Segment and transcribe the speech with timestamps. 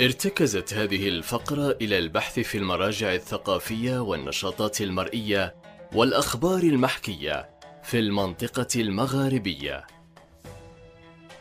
[0.00, 5.54] ارتكزت هذه الفقرة إلى البحث في المراجع الثقافية والنشاطات المرئية
[5.92, 7.50] والأخبار المحكية
[7.82, 9.86] في المنطقة المغاربية.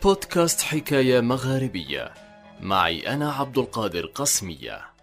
[0.03, 2.13] بودكاست حكاية مغاربية
[2.61, 4.93] معي أنا عبد القادر قسمية.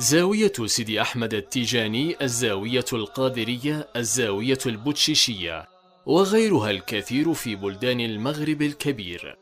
[0.00, 5.68] زاوية سيدي أحمد التيجاني، الزاوية القادرية، الزاوية البوتشيشية،
[6.06, 9.36] وغيرها الكثير في بلدان المغرب الكبير.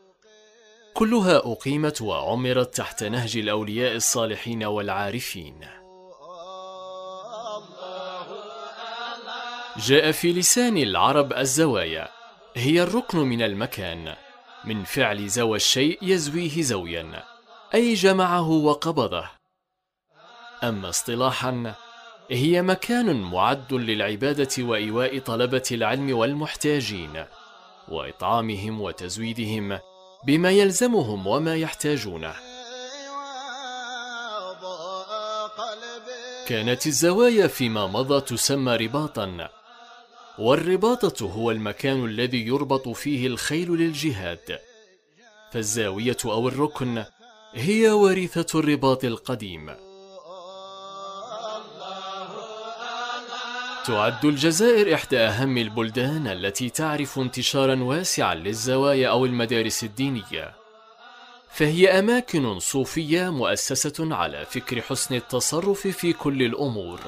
[0.93, 5.59] كلها أقيمت وعمرت تحت نهج الأولياء الصالحين والعارفين.
[9.77, 12.09] جاء في لسان العرب الزوايا
[12.55, 14.15] هي الركن من المكان
[14.65, 17.23] من فعل زوى الشيء يزويه زويا
[17.73, 19.38] أي جمعه وقبضه
[20.63, 21.75] أما اصطلاحا
[22.31, 27.25] هي مكان معد للعبادة وإيواء طلبة العلم والمحتاجين
[27.87, 29.79] وإطعامهم وتزويدهم
[30.25, 32.33] بما يلزمهم وما يحتاجونه.
[36.47, 39.49] كانت الزوايا فيما مضى تسمى رباطا
[40.39, 44.59] والرباطة هو المكان الذي يربط فيه الخيل للجهاد.
[45.51, 47.03] فالزاوية أو الركن
[47.53, 49.88] هي ورثة الرباط القديم.
[53.89, 60.53] تعد الجزائر إحدى أهم البلدان التي تعرف انتشارا واسعا للزوايا أو المدارس الدينية.
[61.51, 66.99] فهي أماكن صوفية مؤسسة على فكر حسن التصرف في كل الأمور.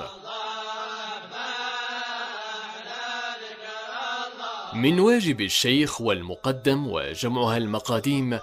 [4.74, 8.40] من واجب الشيخ والمقدم وجمعها المقاديم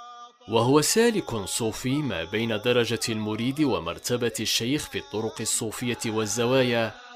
[0.49, 7.08] وهو سالك صوفي ما بين درجة المريد ومرتبة الشيخ في الطرق الصوفية والزوايا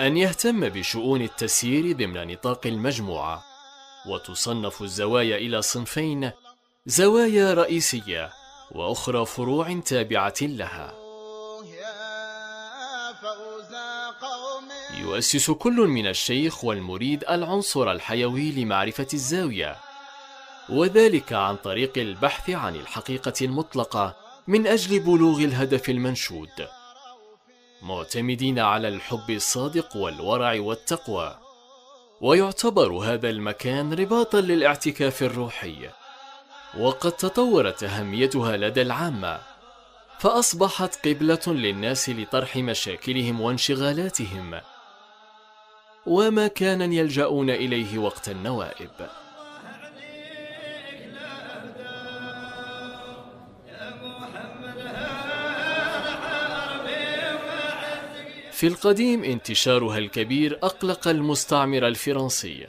[0.00, 3.44] أن يهتم بشؤون التسيير ضمن نطاق المجموعة
[4.06, 6.30] وتصنف الزوايا إلى صنفين
[6.86, 8.30] زوايا رئيسية
[8.70, 10.94] وأخرى فروع تابعة لها.
[15.00, 19.76] يؤسس كل من الشيخ والمريد العنصر الحيوي لمعرفة الزاوية
[20.68, 26.79] وذلك عن طريق البحث عن الحقيقة المطلقة من أجل بلوغ الهدف المنشود.
[27.82, 31.38] معتمدين على الحب الصادق والورع والتقوى.
[32.20, 35.88] ويعتبر هذا المكان رباطا للاعتكاف الروحي.
[36.78, 39.40] وقد تطورت أهميتها لدى العامة.
[40.18, 44.60] فأصبحت قبلة للناس لطرح مشاكلهم وانشغالاتهم.
[46.06, 48.90] ومكانا يلجؤون إليه وقت النوائب.
[58.60, 62.66] في القديم انتشارها الكبير أقلق المستعمر الفرنسي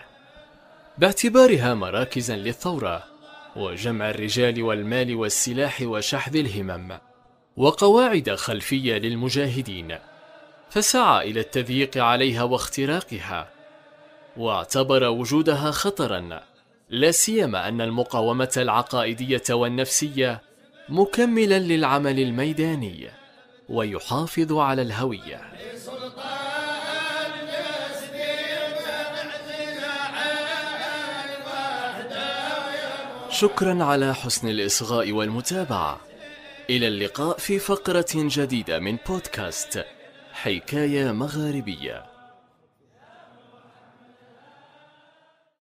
[0.97, 3.03] باعتبارها مراكزا للثورة
[3.55, 6.97] وجمع الرجال والمال والسلاح وشحذ الهمم
[7.57, 9.97] وقواعد خلفية للمجاهدين
[10.69, 13.49] فسعى إلى التضييق عليها واختراقها
[14.37, 16.41] واعتبر وجودها خطرا
[16.89, 20.41] لا سيما أن المقاومة العقائدية والنفسية
[20.89, 23.11] مكملا للعمل الميداني
[23.69, 25.41] ويحافظ على الهوية.
[33.31, 35.99] شكرا على حسن الإصغاء والمتابعة.
[36.69, 39.85] إلى اللقاء في فقرة جديدة من بودكاست
[40.33, 42.10] حكاية مغاربية.